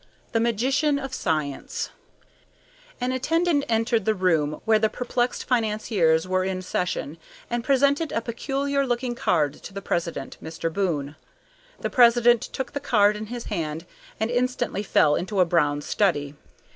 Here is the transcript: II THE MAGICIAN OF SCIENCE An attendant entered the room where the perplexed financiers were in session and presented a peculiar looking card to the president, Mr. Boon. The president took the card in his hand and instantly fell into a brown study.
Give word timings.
II 0.01 0.29
THE 0.31 0.39
MAGICIAN 0.39 0.97
OF 0.97 1.13
SCIENCE 1.13 1.91
An 2.99 3.11
attendant 3.11 3.63
entered 3.69 4.05
the 4.05 4.15
room 4.15 4.59
where 4.65 4.79
the 4.79 4.89
perplexed 4.89 5.43
financiers 5.47 6.27
were 6.27 6.43
in 6.43 6.63
session 6.63 7.19
and 7.51 7.63
presented 7.63 8.11
a 8.11 8.19
peculiar 8.19 8.83
looking 8.83 9.13
card 9.13 9.53
to 9.61 9.71
the 9.71 9.79
president, 9.79 10.39
Mr. 10.41 10.73
Boon. 10.73 11.15
The 11.81 11.91
president 11.91 12.41
took 12.41 12.71
the 12.73 12.79
card 12.79 13.15
in 13.15 13.27
his 13.27 13.43
hand 13.43 13.85
and 14.19 14.31
instantly 14.31 14.81
fell 14.81 15.13
into 15.15 15.39
a 15.39 15.45
brown 15.45 15.81
study. 15.83 16.33